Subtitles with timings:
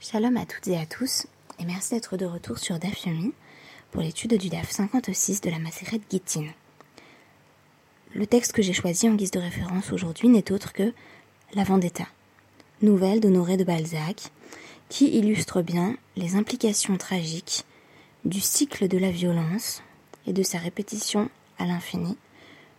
[0.00, 1.26] Shalom à toutes et à tous,
[1.58, 3.32] et merci d'être de retour sur DAF Yomi
[3.90, 6.46] pour l'étude du DAF 56 de la Maseret Gittin.
[8.14, 10.94] Le texte que j'ai choisi en guise de référence aujourd'hui n'est autre que
[11.54, 12.06] La Vendetta,
[12.80, 14.30] nouvelle d'Honoré de Balzac,
[14.88, 17.64] qui illustre bien les implications tragiques
[18.24, 19.82] du cycle de la violence
[20.28, 21.28] et de sa répétition
[21.58, 22.16] à l'infini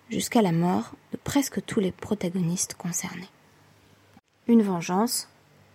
[0.10, 3.30] jusqu'à la mort de presque tous les protagonistes concernés.
[4.48, 5.28] Une vengeance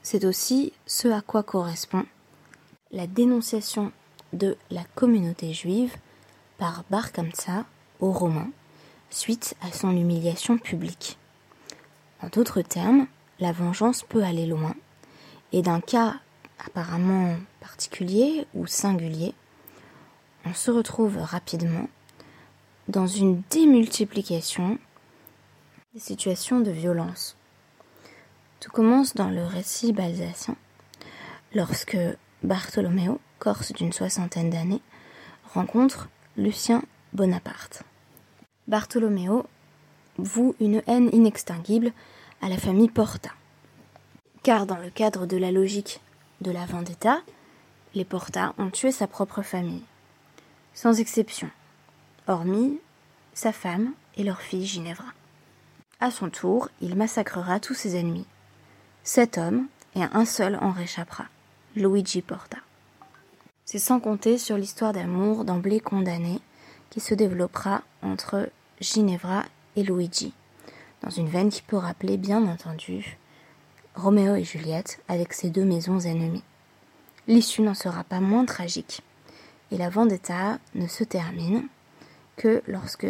[0.04, 2.04] c'est aussi ce à quoi correspond
[2.92, 3.90] la dénonciation
[4.32, 5.96] de la communauté juive
[6.58, 7.08] par Bar
[8.00, 8.50] aux Romains
[9.10, 11.18] suite à son humiliation publique.
[12.22, 13.06] En d'autres termes,
[13.40, 14.74] la vengeance peut aller loin
[15.52, 16.14] et d'un cas
[16.64, 19.34] apparemment particulier ou singulier,
[20.44, 21.88] on se retrouve rapidement
[22.88, 24.78] dans une démultiplication
[25.94, 27.36] des situations de violence.
[28.64, 30.56] Tout commence dans le récit balsacien,
[31.54, 31.98] lorsque
[32.42, 34.80] Bartholoméo, corse d'une soixantaine d'années,
[35.52, 37.82] rencontre Lucien Bonaparte.
[38.66, 39.44] Bartholoméo
[40.16, 41.92] voue une haine inextinguible
[42.40, 43.32] à la famille Porta.
[44.42, 46.00] Car dans le cadre de la logique
[46.40, 47.20] de la vendetta,
[47.94, 49.84] les Porta ont tué sa propre famille,
[50.72, 51.50] sans exception,
[52.26, 52.80] hormis
[53.34, 55.12] sa femme et leur fille Ginevra.
[56.00, 58.26] À son tour, il massacrera tous ses ennemis,
[59.06, 59.66] Sept hommes,
[59.96, 61.26] et un seul en réchappera,
[61.76, 62.56] Luigi Porta.
[63.66, 66.40] C'est sans compter sur l'histoire d'amour d'emblée condamnée
[66.88, 68.48] qui se développera entre
[68.80, 69.44] Ginevra
[69.76, 70.32] et Luigi,
[71.02, 73.18] dans une veine qui peut rappeler bien entendu
[73.94, 76.42] Roméo et Juliette avec ces deux maisons ennemies.
[77.28, 79.02] L'issue n'en sera pas moins tragique,
[79.70, 81.68] et la vendetta ne se termine
[82.36, 83.06] que lorsque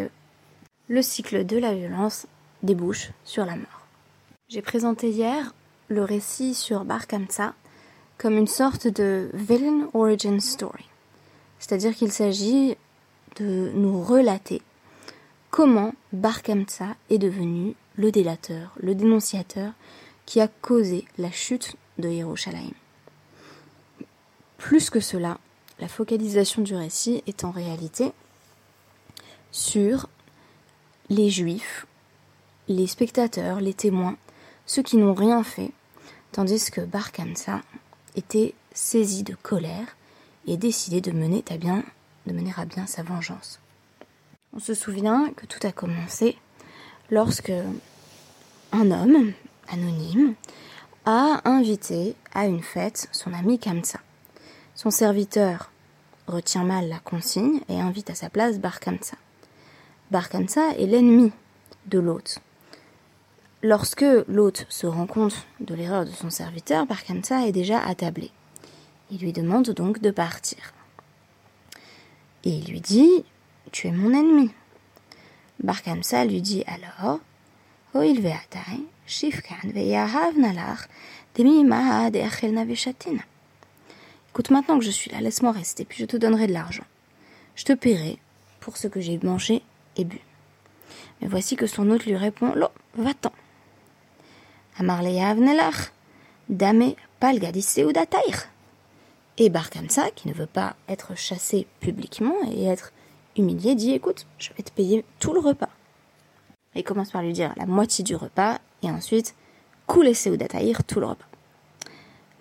[0.88, 2.26] le cycle de la violence
[2.64, 3.86] débouche sur la mort.
[4.48, 5.54] J'ai présenté hier
[5.88, 7.06] le récit sur Bar
[8.18, 10.88] comme une sorte de villain origin story.
[11.58, 12.77] C'est-à-dire qu'il s'agit
[13.36, 14.62] de nous relater
[15.50, 16.40] comment Bar
[17.11, 19.72] est devenu le délateur, le dénonciateur
[20.27, 22.72] qui a causé la chute de Yerushalayim.
[24.58, 25.39] Plus que cela,
[25.78, 28.12] la focalisation du récit est en réalité
[29.52, 30.08] sur
[31.11, 31.86] les juifs,
[32.68, 34.16] les spectateurs, les témoins,
[34.67, 35.73] ceux qui n'ont rien fait,
[36.33, 37.11] tandis que Bar
[38.17, 39.97] était saisi de colère
[40.47, 41.83] et décidé de mener à bien,
[42.27, 43.61] de mener à bien sa vengeance.
[44.52, 46.36] On se souvient que tout a commencé
[47.11, 47.52] lorsque
[48.73, 49.33] un homme
[49.69, 50.35] anonyme
[51.07, 54.01] a invité à une fête son ami Kamsa.
[54.75, 55.70] Son serviteur
[56.27, 59.17] retient mal la consigne et invite à sa place Bar Kamsa.
[60.13, 61.33] Est l'ennemi
[61.86, 62.39] de l'hôte.
[63.67, 68.30] Lorsque l'hôte se rend compte de l'erreur de son serviteur, Barkamsa est déjà attablé.
[69.11, 70.58] Il lui demande donc de partir.
[72.45, 73.25] Et il lui dit
[73.73, 74.51] Tu es mon ennemi.
[75.63, 77.20] Barkamsa lui dit alors
[84.29, 86.85] Écoute, maintenant que je suis là, laisse-moi rester, puis je te donnerai de l'argent.
[87.57, 88.19] Je te paierai
[88.61, 89.63] pour ce que j'ai mangé
[89.96, 90.20] et bu.
[91.23, 93.33] Mais voici que son hôte lui répond Lo, va-t'en.
[96.48, 96.95] Dame
[99.39, 102.92] Et Barkamsa, qui ne veut pas être chassé publiquement et être
[103.36, 105.68] humilié, dit Écoute, je vais te payer tout le repas.
[106.74, 109.36] il commence par lui dire la moitié du repas et ensuite
[109.86, 111.29] couler Seudataïr tout le repas.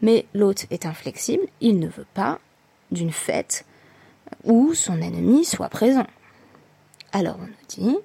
[0.01, 2.39] Mais l'hôte est inflexible, il ne veut pas
[2.91, 3.63] d'une fête
[4.43, 6.07] où son ennemi soit présent.
[7.11, 7.97] Alors on nous dit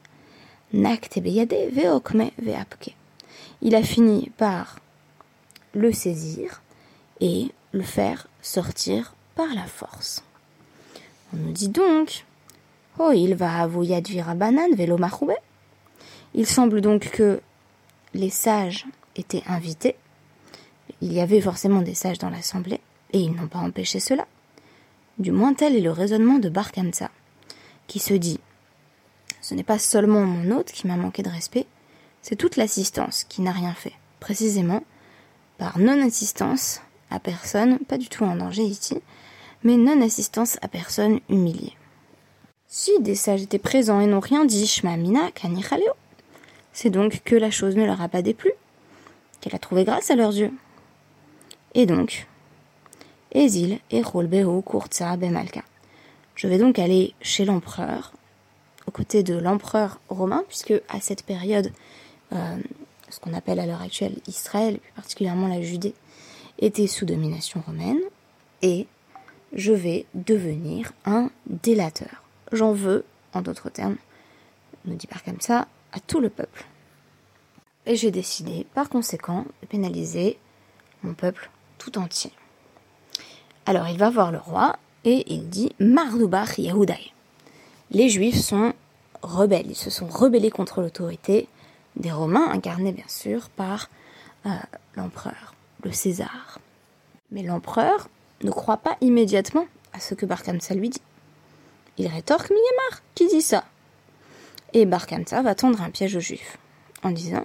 [1.72, 2.97] veokme veapke
[3.62, 4.78] il a fini par
[5.74, 6.62] le saisir
[7.20, 10.22] et le faire sortir par la force.
[11.32, 12.24] On nous dit donc
[12.98, 14.00] Oh, il va avouer
[14.36, 14.98] banane vélo
[16.34, 17.40] Il semble donc que
[18.14, 19.96] les sages étaient invités.
[21.00, 22.80] Il y avait forcément des sages dans l'assemblée,
[23.12, 24.26] et ils n'ont pas empêché cela.
[25.18, 27.10] Du moins tel est le raisonnement de Barkamsa,
[27.86, 28.40] qui se dit
[29.40, 31.66] Ce n'est pas seulement mon hôte qui m'a manqué de respect,
[32.22, 34.82] c'est toute l'assistance qui n'a rien fait, précisément
[35.58, 36.80] par non-assistance
[37.10, 39.00] à personne, pas du tout en danger ici,
[39.64, 41.74] mais non-assistance à personne humiliée.
[42.66, 45.92] Si des sages étaient présents et n'ont rien dit, Shmamina Kanichaleo,
[46.72, 48.52] c'est donc que la chose ne leur a pas déplu,
[49.40, 50.52] qu'elle a trouvé grâce à leurs yeux.
[51.74, 52.26] Et donc,
[53.32, 55.62] Ezil Kurtsa Bemalka.
[56.34, 58.12] Je vais donc aller chez l'empereur,
[58.86, 61.72] aux côtés de l'empereur romain, puisque à cette période,
[62.30, 65.94] ce qu'on appelle à l'heure actuelle Israël, et plus particulièrement la Judée,
[66.58, 68.00] était sous domination romaine
[68.62, 68.86] et
[69.52, 72.22] je vais devenir un délateur.
[72.52, 73.96] J'en veux, en d'autres termes,
[74.84, 76.64] ne dit pas comme ça, à tout le peuple.
[77.86, 80.38] Et j'ai décidé, par conséquent, de pénaliser
[81.02, 82.32] mon peuple tout entier.
[83.66, 87.12] Alors il va voir le roi et il dit Mardubach Yahudai.
[87.90, 88.74] Les Juifs sont
[89.22, 91.48] rebelles, ils se sont rebellés contre l'autorité
[91.96, 93.90] des Romains, incarnés bien sûr par
[94.46, 94.50] euh,
[94.94, 96.58] l'empereur, le César.
[97.30, 98.08] Mais l'empereur
[98.42, 101.02] ne croit pas immédiatement à ce que Barkamsa lui dit.
[101.96, 103.64] Il rétorque Miyamar, qui dit ça
[104.72, 106.58] Et Barkamsa va tendre un piège aux Juifs
[107.02, 107.44] en disant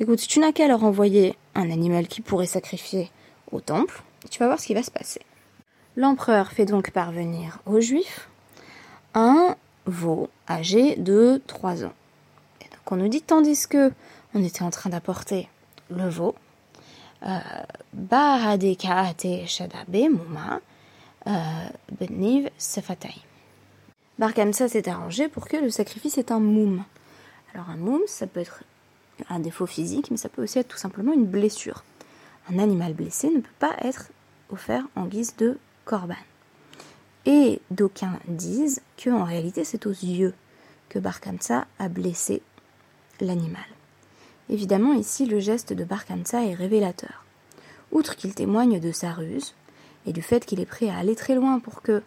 [0.00, 3.10] Écoute, tu n'as qu'à leur envoyer un animal qui pourrait sacrifier
[3.52, 5.20] au temple, tu vas voir ce qui va se passer.
[5.96, 8.28] L'empereur fait donc parvenir aux Juifs
[9.14, 9.54] un
[9.86, 11.92] veau âgé de 3 ans.
[12.84, 13.92] Et donc on nous dit, tandis que
[14.34, 15.48] on était en train d'apporter
[15.90, 16.34] le veau,
[17.26, 17.38] euh,
[19.88, 20.60] Muma
[21.26, 21.30] euh,
[21.98, 23.14] Beniv Sefatai.
[24.18, 26.84] Barkamsa s'est arrangé pour que le sacrifice est un moum.
[27.54, 28.64] Alors un moum, ça peut être
[29.30, 31.84] un défaut physique, mais ça peut aussi être tout simplement une blessure.
[32.50, 34.10] Un animal blessé ne peut pas être
[34.50, 36.14] offert en guise de korban.
[37.26, 40.34] Et d'aucuns disent que en réalité c'est aux yeux
[40.90, 42.42] que Barkamsa a blessé
[43.20, 43.64] l'animal.
[44.48, 47.24] Évidemment, ici, le geste de Barkamsa est révélateur.
[47.92, 49.54] Outre qu'il témoigne de sa ruse
[50.06, 52.02] et du fait qu'il est prêt à aller très loin pour que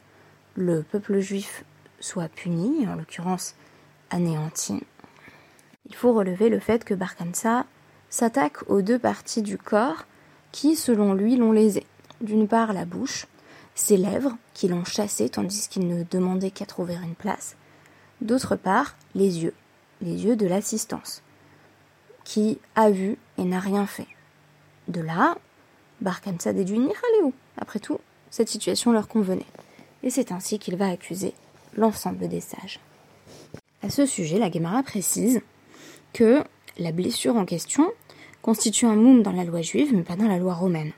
[0.56, 1.64] le peuple juif
[2.00, 3.56] soit puni, en l'occurrence
[4.10, 4.82] anéanti,
[5.88, 7.66] il faut relever le fait que Barkamsa
[8.10, 10.06] s'attaque aux deux parties du corps
[10.52, 11.86] qui, selon lui, l'ont lésé.
[12.22, 13.28] D'une part, la bouche,
[13.76, 17.56] ses lèvres qui l'ont chassé tandis qu'il ne demandait qu'à trouver une place.
[18.22, 19.54] D'autre part, les yeux,
[20.02, 21.24] les yeux de l'assistance,
[22.24, 24.08] qui a vu et n'a rien fait.
[24.88, 25.38] De là,
[26.02, 26.80] Barkamsa déduit
[27.24, 28.00] où Après tout,
[28.30, 29.46] cette situation leur convenait.
[30.04, 31.34] Et c'est ainsi qu'il va accuser
[31.76, 32.80] l'ensemble des sages.
[33.82, 35.42] À ce sujet, la Gemara précise
[36.14, 36.44] que
[36.78, 37.92] la blessure en question
[38.42, 40.92] constitue un moum dans la loi juive, mais pas dans la loi romaine.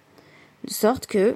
[0.66, 1.36] De sorte que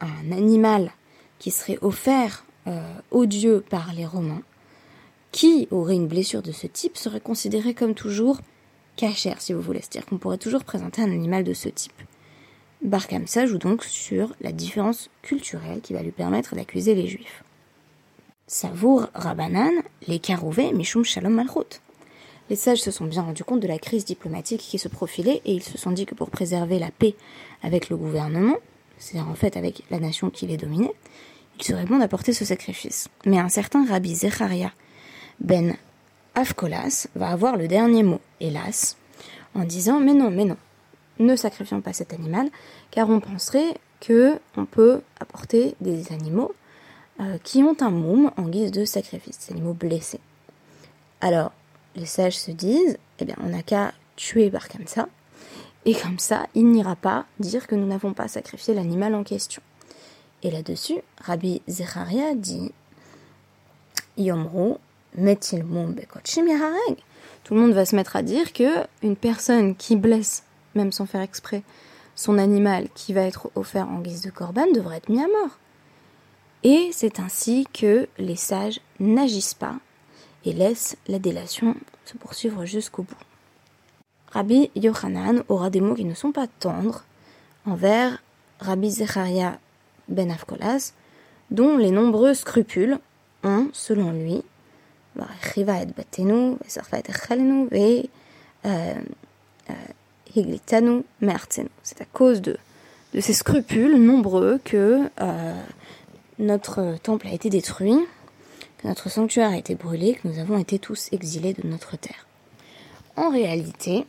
[0.00, 0.92] un animal
[1.38, 2.80] qui serait offert euh,
[3.10, 4.42] aux dieux par les Romains,
[5.32, 8.40] qui aurait une blessure de ce type, serait considéré comme toujours
[8.96, 9.80] cachère, si vous voulez.
[9.80, 11.92] C'est-à-dire qu'on pourrait toujours présenter un animal de ce type.
[12.82, 17.42] Barkamsa joue donc sur la différence culturelle qui va lui permettre d'accuser les juifs.
[18.46, 19.72] Savour Rabanan,
[20.06, 21.80] les Karouvé, Mishum Shalom Malchut.
[22.48, 25.52] Les sages se sont bien rendus compte de la crise diplomatique qui se profilait et
[25.52, 27.14] ils se sont dit que pour préserver la paix
[27.62, 28.56] avec le gouvernement,
[28.96, 30.94] c'est-à-dire en fait avec la nation qui les dominait,
[31.58, 33.08] il serait bon d'apporter ce sacrifice.
[33.26, 34.72] Mais un certain Rabbi Zecharia
[35.40, 35.76] ben
[36.34, 38.96] Afkolas va avoir le dernier mot, hélas,
[39.54, 40.56] en disant mais non, mais non,
[41.18, 42.48] ne sacrifions pas cet animal,
[42.90, 46.54] car on penserait que on peut apporter des animaux
[47.20, 50.20] euh, qui ont un moum en guise de sacrifice, des animaux blessés.
[51.20, 51.52] Alors,
[51.96, 54.52] les sages se disent, eh bien, on n'a qu'à tuer
[54.86, 55.08] ça.
[55.84, 59.62] Et comme ça, il n'ira pas dire que nous n'avons pas sacrifié l'animal en question.
[60.42, 62.72] Et là-dessus, Rabbi Zecharia dit
[64.16, 64.74] Yomru
[65.16, 70.44] Tout le monde va se mettre à dire que une personne qui blesse,
[70.74, 71.62] même sans faire exprès,
[72.14, 75.58] son animal qui va être offert en guise de corban devrait être mis à mort.
[76.64, 79.76] Et c'est ainsi que les sages n'agissent pas
[80.44, 83.14] et laissent la délation se poursuivre jusqu'au bout.
[84.32, 87.04] Rabbi Yochanan aura des mots qui ne sont pas tendres
[87.64, 88.22] envers
[88.60, 89.58] Rabbi Zecharia
[90.08, 90.92] ben Afkolas,
[91.50, 92.98] dont les nombreux scrupules
[93.44, 94.42] ont, selon lui,
[101.82, 102.56] c'est à cause de,
[103.14, 105.62] de ces scrupules nombreux que euh,
[106.38, 107.96] notre temple a été détruit,
[108.78, 112.26] que notre sanctuaire a été brûlé, que nous avons été tous exilés de notre terre.
[113.16, 114.06] En réalité,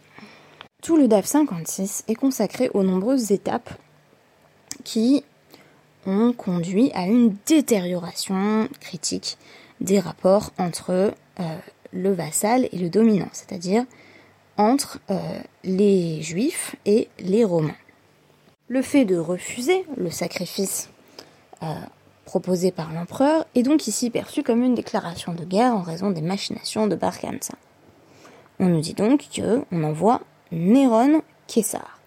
[0.82, 3.70] tout le DAF 56 est consacré aux nombreuses étapes
[4.84, 5.24] qui
[6.06, 9.38] ont conduit à une détérioration critique
[9.82, 11.58] des rapports entre euh,
[11.92, 13.86] le vassal et le dominant, c'est-à-dire
[14.58, 17.76] entre euh, les juifs et les romains.
[18.68, 20.90] Le fait de refuser le sacrifice
[21.64, 21.74] euh,
[22.26, 26.22] proposé par l'empereur est donc ici perçu comme une déclaration de guerre en raison des
[26.22, 27.16] machinations de Bar
[28.60, 30.22] On nous dit donc qu'on envoie
[30.52, 32.00] Néron Kessar.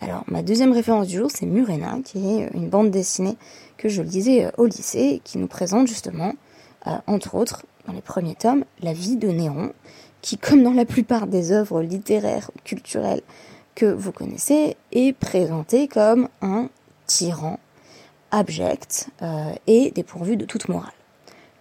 [0.00, 3.36] Alors, ma deuxième référence du jour, c'est Murena, qui est une bande dessinée
[3.76, 6.32] que je lisais au lycée, qui nous présente justement,
[6.86, 9.72] euh, entre autres, dans les premiers tomes, la vie de Néron,
[10.22, 13.22] qui, comme dans la plupart des œuvres littéraires ou culturelles
[13.74, 16.68] que vous connaissez, est présenté comme un
[17.06, 17.58] tyran
[18.30, 20.92] abject euh, et dépourvu de toute morale.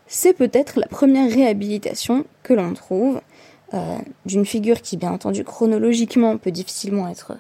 [0.08, 3.22] C'est peut-être la première réhabilitation que l'on trouve
[3.74, 7.38] euh, d'une figure qui, bien entendu, chronologiquement peut difficilement être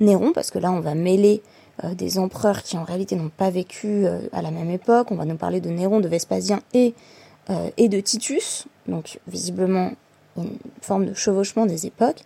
[0.00, 1.42] Néron, parce que là, on va mêler
[1.82, 5.10] des empereurs qui en réalité n'ont pas vécu à la même époque.
[5.10, 6.94] On va nous parler de Néron, de Vespasien et,
[7.76, 9.92] et de Titus, donc visiblement
[10.36, 12.22] une forme de chevauchement des époques.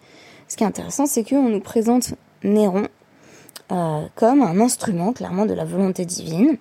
[0.49, 2.87] Ce qui est intéressant, c'est qu'on nous présente Néron
[3.73, 6.57] euh, comme un instrument clairement de la volonté divine.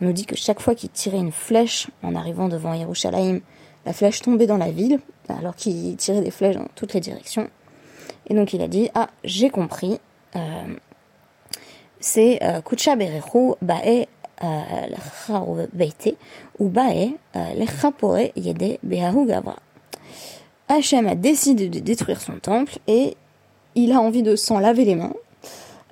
[0.00, 3.40] On nous dit que chaque fois qu'il tirait une flèche en arrivant devant Yerushalayim,
[3.84, 7.50] la flèche tombait dans la ville, alors qu'il tirait des flèches dans toutes les directions.
[8.26, 10.00] Et donc il a dit Ah, j'ai compris,
[10.34, 10.38] euh,
[12.06, 14.06] c'est euh, Kucha Berechu Bae
[15.72, 16.16] Beite
[16.58, 17.14] ou Bae
[17.56, 19.56] Lechapore Yede Behahu Gavra.
[20.68, 23.16] Hachem a décidé de détruire son temple et
[23.74, 25.14] il a envie de s'en laver les mains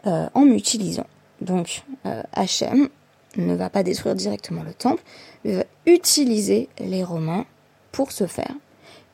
[0.07, 1.07] euh, en m'utilisant.
[1.41, 2.89] Donc euh, Hachem
[3.37, 5.03] ne va pas détruire directement le temple,
[5.45, 7.45] mais va utiliser les Romains
[7.93, 8.55] pour ce faire.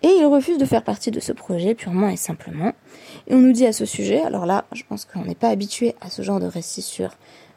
[0.03, 2.73] Et il refuse de faire partie de ce projet purement et simplement.
[3.27, 5.95] Et on nous dit à ce sujet, alors là, je pense qu'on n'est pas habitué
[6.01, 7.11] à ce genre de récit sur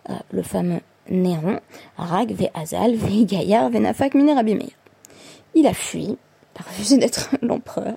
[0.10, 1.60] euh, le fameux Néron,
[1.98, 4.14] Rag, Ve Azal, Ve Gaillard, Ve Nafak,
[5.56, 6.18] Il a fui,
[6.60, 7.96] a refusé d'être l'empereur,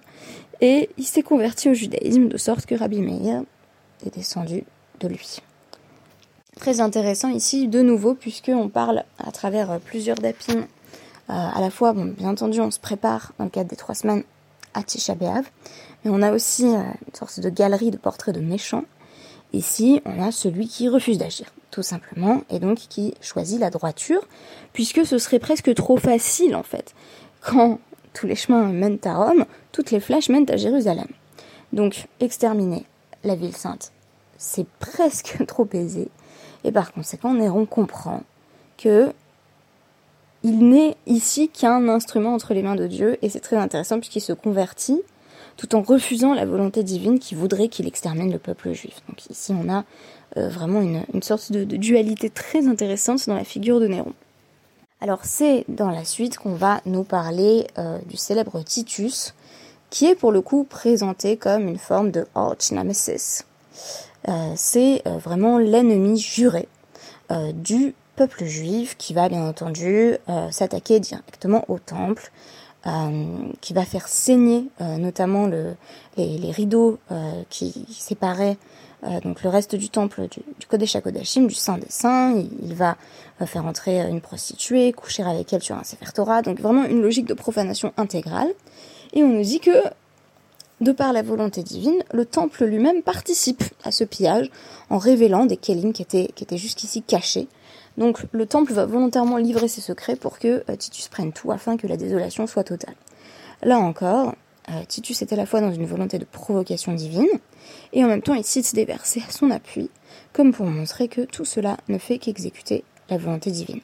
[0.60, 3.42] et il s'est converti au judaïsme de sorte que Rabbi Meir
[4.04, 4.64] est descendu
[5.00, 5.38] de lui.
[6.56, 10.66] Très intéressant ici, de nouveau, puisqu'on parle à travers euh, plusieurs dapines.
[11.28, 14.22] Euh, à la fois, bien entendu, on se prépare dans le cadre des trois semaines
[14.76, 15.44] à Tisha B'Av,
[16.04, 18.84] mais on a aussi euh, une sorte de galerie de portraits de méchants.
[19.52, 24.26] Ici, on a celui qui refuse d'agir, tout simplement, et donc qui choisit la droiture,
[24.72, 26.94] puisque ce serait presque trop facile, en fait.
[27.40, 27.80] Quand
[28.12, 31.08] tous les chemins mènent à Rome, toutes les flèches mènent à Jérusalem.
[31.72, 32.84] Donc, exterminer
[33.24, 33.92] la ville sainte
[34.38, 36.08] c'est presque trop aisé.
[36.64, 38.22] Et par conséquent, Néron comprend
[38.76, 39.12] que
[40.46, 44.20] il n'est ici qu'un instrument entre les mains de Dieu, et c'est très intéressant puisqu'il
[44.20, 45.02] se convertit
[45.56, 49.02] tout en refusant la volonté divine qui voudrait qu'il extermine le peuple juif.
[49.08, 49.84] Donc ici, on a
[50.36, 54.12] euh, vraiment une, sorte de, dualité très intéressante dans la figure de Néron.
[55.00, 59.34] Alors c'est dans la suite qu'on va nous parler euh, du célèbre Titus,
[59.90, 63.42] qui est pour le coup présenté comme une forme de arch nemesis.
[64.28, 66.68] Euh, c'est vraiment l'ennemi juré
[67.54, 70.16] du peuple juif qui va bien entendu
[70.50, 72.30] s'attaquer directement au temple,
[73.60, 75.74] qui va faire saigner notamment le,
[76.16, 76.98] les, rideaux
[77.50, 78.56] qui séparaient
[79.22, 82.34] donc le reste du temple du, du Kodesh HaKodashim, du Saint des Saints.
[82.62, 82.96] Il, va
[83.44, 87.26] faire entrer une prostituée, coucher avec elle sur un Sefer Torah, donc vraiment une logique
[87.26, 88.48] de profanation intégrale.
[89.12, 89.70] Et on nous dit que
[90.80, 94.50] de par la volonté divine, le temple lui-même participe à ce pillage
[94.90, 97.48] en révélant des kelim qui étaient, qui étaient jusqu'ici cachés.
[97.96, 101.76] Donc le temple va volontairement livrer ses secrets pour que euh, Titus prenne tout afin
[101.76, 102.94] que la désolation soit totale.
[103.62, 104.34] Là encore,
[104.68, 107.26] euh, Titus est à la fois dans une volonté de provocation divine
[107.94, 109.88] et en même temps il cite des versets à son appui
[110.34, 113.80] comme pour montrer que tout cela ne fait qu'exécuter la volonté divine.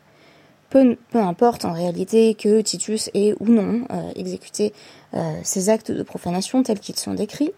[0.69, 4.73] Peu, importe en réalité que Titus ait ou non euh, exécuté
[5.43, 7.53] ces actes de profanation tels qu'ils sont décrits.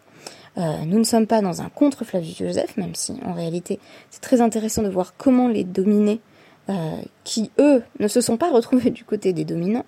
[0.56, 3.80] Euh, nous ne sommes pas dans un contre Flavius Joseph, même si en réalité
[4.11, 6.20] c'est très intéressant de voir comment les dominés,
[7.25, 9.84] qui eux ne se sont pas retrouvés du côté des dominants,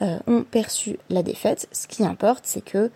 [0.00, 1.68] ont perçu la défaite.
[1.72, 2.90] Ce qui importe, c'est que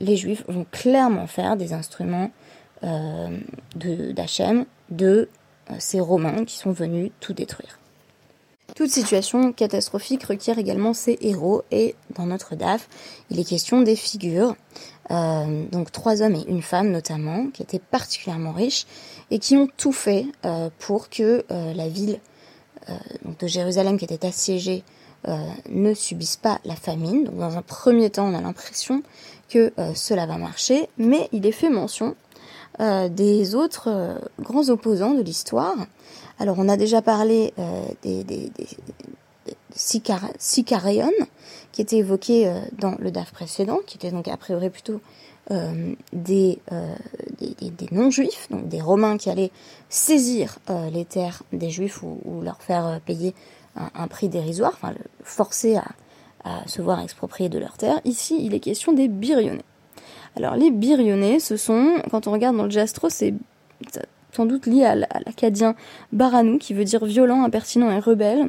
[0.00, 2.30] les Juifs vont clairement faire des instruments
[2.82, 5.28] d'Hachem, de
[5.78, 7.78] ces Romains qui sont venus tout détruire.
[8.74, 12.88] Toute situation catastrophique requiert également ses héros et dans notre DAF,
[13.30, 14.56] il est question des figures,
[15.10, 18.86] euh, donc trois hommes et une femme notamment, qui étaient particulièrement riches
[19.30, 22.18] et qui ont tout fait euh, pour que euh, la ville
[23.38, 24.82] de Jérusalem qui était assiégée
[25.68, 27.22] ne subisse pas la famine.
[27.22, 29.04] Donc dans un premier temps, on a l'impression
[29.48, 32.16] que cela va marcher, mais il est fait mention
[32.80, 35.76] des autres grands opposants de l'histoire
[36.38, 38.50] alors, on a déjà parlé euh, des, des,
[41.72, 45.00] qui étaient évoqués euh, dans le DAF précédent, qui étaient donc a priori plutôt
[45.50, 46.58] euh, des,
[47.90, 49.50] non-juifs, donc des Romains qui allaient
[49.88, 50.58] saisir
[50.92, 53.34] les terres des Juifs ou, leur faire payer
[53.76, 55.84] un, prix dérisoire, enfin forcer à,
[56.44, 58.00] à, se voir exproprier de leurs terres.
[58.04, 59.64] Ici, il est question des Birionnais.
[60.36, 63.34] Alors les Birionnais, ce sont, quand on regarde dans le Jastro, c'est
[64.32, 65.74] sans doute lié à l'acadien
[66.12, 68.48] baranou, qui veut dire violent, impertinent et rebelle.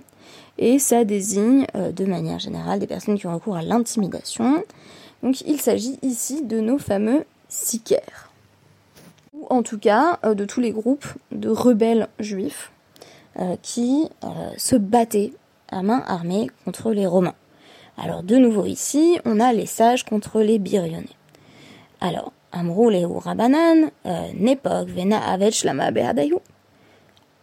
[0.58, 4.64] Et ça désigne, euh, de manière générale, des personnes qui ont recours à l'intimidation.
[5.22, 8.32] Donc il s'agit ici de nos fameux sicaires.
[9.34, 12.72] ou en tout cas de tous les groupes de rebelles juifs
[13.62, 14.10] qui
[14.58, 15.34] se battaient
[15.70, 17.36] à main armée contre les Romains.
[17.98, 21.08] Alors de nouveau ici, on a les sages contre les Birionnais.
[22.02, 23.90] Alors, Amroule ou Rabanan,
[24.40, 25.92] Nepok, Vena Avech Lama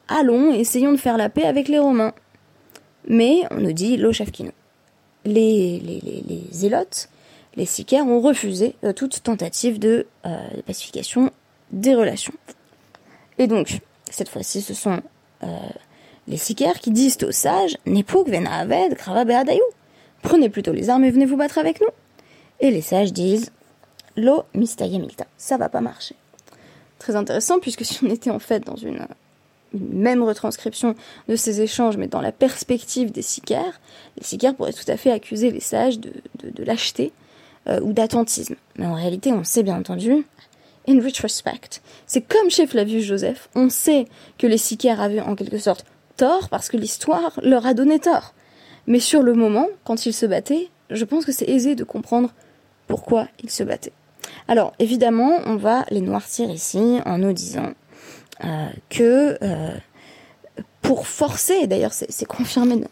[0.08, 2.14] Allons, essayons de faire la paix avec les Romains.
[3.06, 4.50] Mais on nous dit Lochafkino.
[5.24, 7.10] Les, les, les, les zélotes,
[7.56, 11.30] les sicaires ont refusé euh, toute tentative de, euh, pacification
[11.72, 12.32] des relations.
[13.38, 15.00] Et donc, cette fois-ci, ce sont
[15.42, 15.46] euh,
[16.26, 19.24] les sicaires qui disent aux sages Nepuk vena aved krava
[20.22, 21.88] Prenez plutôt les armes et venez vous battre avec nous.
[22.60, 23.52] Et les sages disent
[24.20, 25.26] Lo mistayamilta.
[25.38, 26.14] Ça va pas marcher.
[26.98, 29.06] Très intéressant, puisque si on était en fait dans une
[29.72, 30.94] même retranscription
[31.28, 33.80] de ces échanges, mais dans la perspective des sicaires,
[34.18, 36.12] les sicaires pourraient tout à fait accuser les sages de,
[36.42, 37.12] de, lâcheté
[37.68, 38.56] euh, ou d'attentisme.
[38.76, 40.24] Mais en réalité, on sait bien entendu,
[40.88, 44.06] in retrospect, c'est comme chez Flavius Joseph, on sait
[44.38, 45.84] que les sicaires avaient en quelque sorte
[46.16, 48.34] tort parce que l'histoire leur a donné tort.
[48.86, 52.30] Mais sur le moment, quand ils se battaient, je pense que c'est aisé de comprendre
[52.88, 53.92] pourquoi ils se battaient.
[54.48, 57.72] Alors évidemment, on va les noircir ici en nous disant
[58.44, 59.76] euh, que euh,
[60.80, 62.82] pour forcer, d'ailleurs c'est confirmé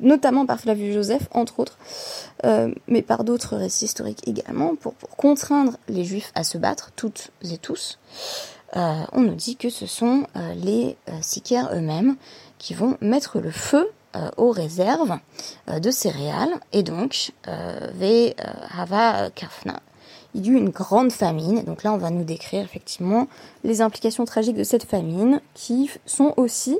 [0.00, 1.78] notamment par Flavius Joseph, entre autres,
[2.44, 7.30] euh, mais par d'autres récits historiques également, pour, contraindre les juifs à se battre, toutes
[7.42, 7.98] et tous,
[8.74, 10.26] on nous dit que ce sont
[10.56, 12.16] les sicaires eux-mêmes
[12.58, 13.88] qui vont mettre le feu
[14.36, 15.18] aux réserves
[15.68, 18.34] de céréales, et donc, ve
[18.76, 19.80] hava kafna,
[20.36, 21.62] il y eut une grande famine.
[21.64, 23.26] Donc là, on va nous décrire effectivement
[23.64, 26.78] les implications tragiques de cette famine, qui sont aussi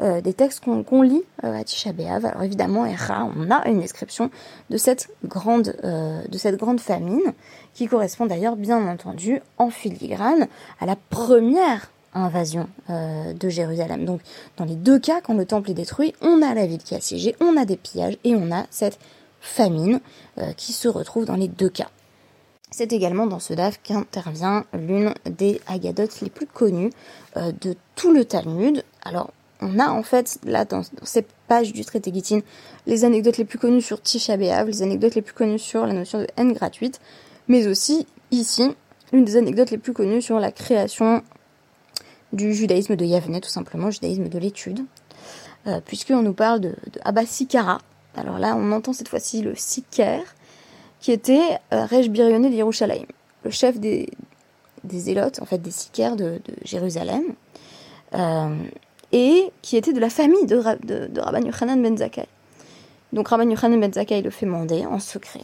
[0.00, 1.90] euh, des textes qu'on lit euh, à Tisha.
[2.08, 4.30] Alors évidemment, on a une description euh,
[4.72, 7.32] de cette grande famine,
[7.74, 10.48] qui correspond d'ailleurs, bien entendu, en filigrane
[10.80, 14.04] à la première invasion de Jérusalem.
[14.04, 14.20] Donc
[14.56, 16.98] dans les deux cas, quand le temple est détruit, on a la ville qui est
[16.98, 19.00] assiégée, on a des pillages et on a cette
[19.40, 19.98] famine
[20.56, 21.88] qui se retrouve dans les deux cas.
[22.76, 26.90] C'est également dans ce DAF qu'intervient l'une des agadotes les plus connues
[27.36, 28.82] euh, de tout le Talmud.
[29.04, 32.40] Alors, on a en fait, là, dans, cette page du traité Gittin,
[32.88, 35.92] les anecdotes les plus connues sur Tisha B'Av, les anecdotes les plus connues sur la
[35.92, 37.00] notion de haine gratuite,
[37.46, 38.74] mais aussi, ici,
[39.12, 41.22] l'une des anecdotes les plus connues sur la création
[42.32, 44.80] du judaïsme de Yavne, tout simplement, judaïsme de l'étude,
[45.68, 47.78] euh, puisqu'on nous parle de, de Abba Sikara.
[48.16, 50.24] Alors là, on entend cette fois-ci le Siker,
[51.04, 53.04] qui était euh, Rej Birionné de Yerushalayim,
[53.42, 54.08] le chef des,
[54.84, 57.34] des zélotes, en fait des sicaires de, Jérusalem,
[58.14, 58.56] euh,
[59.12, 62.24] et qui était de la famille de, de, Rabban Yochanan ben Zakkai.
[63.12, 65.42] Donc Rabban Yochanan ben Zakkai le fait mander en secret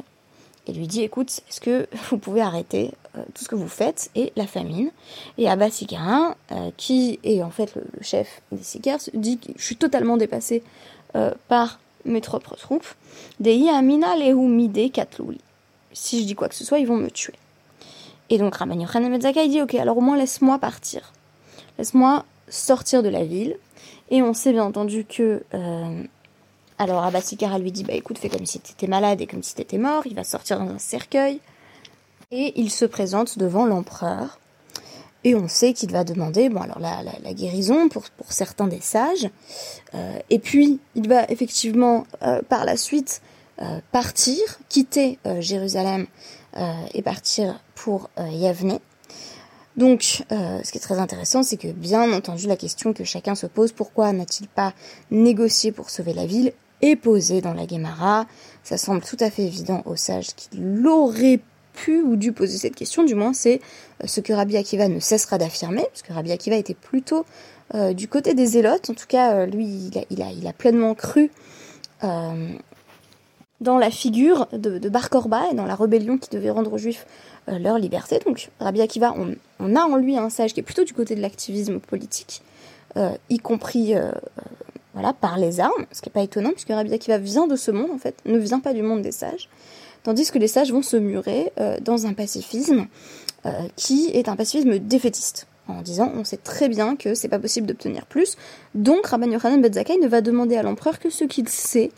[0.66, 4.10] et lui dit écoute, est-ce que vous pouvez arrêter euh, tout ce que vous faites
[4.14, 4.90] et la famine?
[5.36, 6.36] Et Abba Sikarin,
[6.78, 10.62] qui est en fait le, chef des Sikaires, dit je suis totalement dépassé
[11.48, 12.88] par mes propres troupes.
[13.40, 15.42] Dei Amina Lehu Mide Katlouli
[15.92, 17.34] si je dis quoi que ce soit, ils vont me tuer.
[18.28, 21.12] Et donc Rabban Yochanan il dit ok, alors au moins laisse-moi partir.
[21.78, 23.56] Laisse-moi sortir de la ville.
[24.10, 25.42] Et on sait bien entendu que.
[25.54, 26.02] Euh,
[26.78, 29.78] alors Abbasikara lui dit bah écoute, fais comme si t'étais malade et comme si t'étais
[29.78, 30.02] mort.
[30.06, 31.40] Il va sortir dans un cercueil.
[32.30, 34.38] Et il se présente devant l'empereur.
[35.24, 38.80] Et on sait qu'il va demander, bon alors la, la, guérison pour, pour, certains des
[38.80, 39.28] sages.
[39.94, 43.20] Euh, et puis il va effectivement euh, par la suite
[43.92, 46.06] partir, quitter euh, Jérusalem
[46.56, 48.78] euh, et partir pour Yavne.
[49.76, 53.46] Donc, ce qui est très intéressant, c'est que bien entendu, la question que chacun se
[53.46, 54.74] pose, pourquoi n'a-t-il pas
[55.10, 58.26] négocié pour sauver la ville, est posée dans la Gemara.
[58.62, 61.40] Ça semble tout à fait évident aux sages qu'il aurait
[61.72, 63.60] pu ou dû poser cette question, du moins c'est
[64.04, 67.24] ce que Rabbi Akiva ne cessera d'affirmer, parce que Rabbi Akiva était plutôt
[67.94, 71.30] du côté des zélotes, en tout cas lui il a, il a, pleinement cru
[73.60, 77.06] dans la figure de, Bar Korba et dans la rébellion qui devait rendre aux Juifs
[77.48, 78.18] euh, leur liberté.
[78.24, 79.14] Donc Rabbi Akiva,
[79.58, 82.42] on, a en lui un sage qui est plutôt du côté de l'activisme politique,
[82.96, 84.12] euh, y compris euh,
[84.94, 87.70] voilà, par les armes, ce qui n'est pas étonnant puisque Rabbi Akiva vient de ce
[87.70, 89.48] monde en fait, ne vient pas du monde des sages,
[90.02, 92.86] tandis que les sages vont se murer dans un pacifisme
[93.76, 97.66] qui est un pacifisme défaitiste en disant on sait très bien que c'est pas possible
[97.66, 98.36] d'obtenir plus,
[98.74, 101.92] donc Rabban Yochanan Ben ne va demander à l'empereur que ce qu'il sait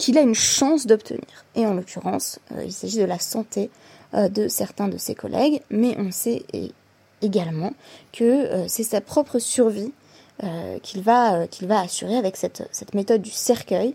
[0.00, 1.44] qu'il a une chance d'obtenir.
[1.54, 3.70] Et en l'occurrence, euh, il s'agit de la santé
[4.14, 6.44] euh, de certains de ses collègues, mais on sait
[7.22, 7.72] également
[8.12, 9.92] que euh, c'est sa propre survie
[10.82, 11.44] qu'il va,
[11.82, 13.94] assurer avec cette, méthode du cercueil,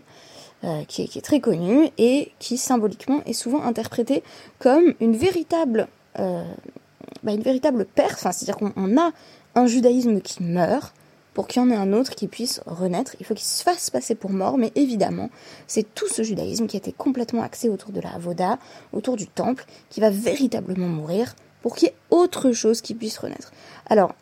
[0.86, 4.22] qui est, qui, est, très connue et qui symboliquement est souvent interprétée
[4.60, 9.10] comme une véritable bah, une véritable perte, c'est-à-dire qu'on a
[9.56, 10.94] un judaïsme qui meurt,
[11.36, 13.90] pour qu'il y en ait un autre qui puisse renaître, il faut qu'il se fasse
[13.90, 15.28] passer pour mort, mais évidemment,
[15.66, 18.58] c'est tout ce judaïsme qui a été complètement axé autour de la Avoda,
[18.94, 23.18] autour du temple, qui va véritablement mourir pour qu'il y ait autre chose qui puisse
[23.18, 23.52] renaître.
[23.90, 24.14] Alors,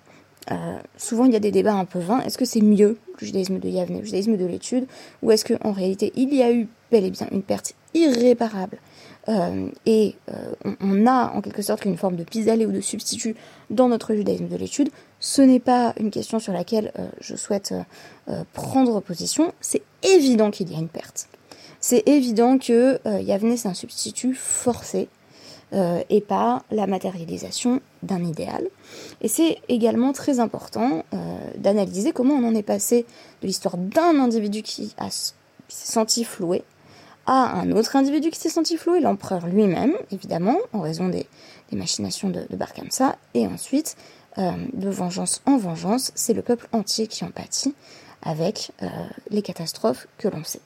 [0.50, 2.20] euh, souvent il y a des débats un peu vains.
[2.22, 4.88] Est-ce que c'est mieux le judaïsme de Yavne, le judaïsme de l'étude,
[5.22, 8.78] ou est-ce qu'en réalité il y a eu bel et bien une perte irréparable
[9.28, 13.36] euh, et euh, on, a en quelque sorte une forme de pis ou de substitut
[13.70, 14.90] dans notre judaïsme de l'étude.
[15.20, 17.72] Ce n'est pas une question sur laquelle je souhaite
[18.52, 19.54] prendre position.
[19.62, 21.28] C'est évident qu'il y a une perte.
[21.80, 25.08] C'est évident que Yavne c'est un substitut forcé
[25.74, 28.68] euh, et pas la matérialisation d'un idéal.
[29.22, 31.16] Et c'est également très important euh,
[31.56, 33.06] d'analyser comment on en est passé
[33.42, 35.32] de l'histoire d'un individu qui, s'est
[35.68, 36.62] senti floué
[37.26, 41.26] à un autre individu qui s'est senti floué, l'empereur lui-même, évidemment, en raison des,
[41.72, 43.96] machinations de, de Barkamsa, et ensuite,
[44.38, 47.74] euh, de vengeance en vengeance, c'est le peuple entier qui en pâtit
[48.22, 48.70] avec
[49.28, 50.62] les catastrophes que l'on sait.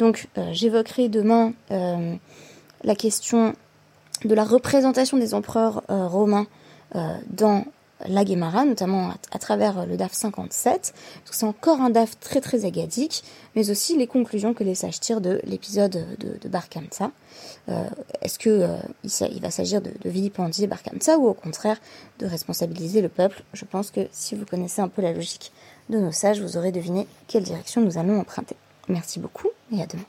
[0.00, 3.54] Donc j'évoquerai demain la question
[4.24, 6.46] de la représentation des empereurs euh, romains
[6.94, 7.64] euh, dans
[8.04, 10.92] la Guémara, notamment à, travers le DAF 57.
[11.30, 15.20] C'est encore un DAF très très agadique, mais aussi les conclusions que les sages tirent
[15.20, 16.66] de l'épisode de, Bar
[17.68, 17.84] euh,
[18.20, 18.66] Est-ce que
[19.04, 20.80] il, va s'agir de, de vilipendier Bar
[21.18, 21.78] ou au contraire
[22.18, 23.42] de responsabiliser le peuple?
[23.52, 25.52] Je pense que si vous connaissez un peu la logique
[25.88, 28.56] de nos sages, vous aurez deviné quelle direction nous allons emprunter.
[28.88, 30.04] Merci beaucoup et à demain.